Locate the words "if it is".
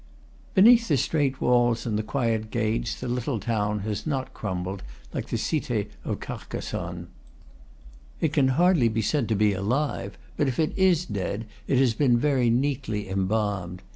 10.47-11.05